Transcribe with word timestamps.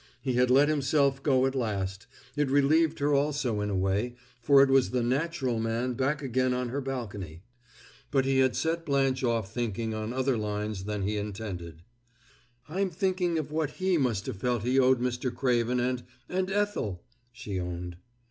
He 0.19 0.33
had 0.33 0.49
let 0.49 0.67
himself 0.67 1.21
go 1.21 1.45
at 1.45 1.53
last; 1.53 2.07
it 2.35 2.49
relieved 2.49 2.97
her 2.97 3.13
also 3.13 3.59
in 3.61 3.69
a 3.69 3.75
way, 3.75 4.15
for 4.41 4.63
it 4.63 4.69
was 4.71 4.89
the 4.89 5.03
natural 5.03 5.59
man 5.59 5.93
back 5.93 6.23
again 6.23 6.55
on 6.55 6.69
her 6.69 6.81
balcony. 6.81 7.43
But 8.09 8.25
he 8.25 8.39
had 8.39 8.55
set 8.55 8.83
Blanche 8.83 9.23
off 9.23 9.53
thinking 9.53 9.93
on 9.93 10.11
other 10.11 10.39
lines 10.39 10.85
than 10.85 11.03
he 11.03 11.17
intended. 11.17 11.83
"I'm 12.67 12.89
thinking 12.89 13.37
of 13.37 13.51
what 13.51 13.73
he 13.77 13.95
must 13.99 14.25
have 14.25 14.37
felt 14.37 14.63
he 14.63 14.79
owed 14.79 15.01
Mr. 15.01 15.31
Craven 15.31 15.79
and 15.79 16.01
and 16.27 16.49
Ethel!" 16.49 17.03
she 17.31 17.59
owned. 17.59 17.97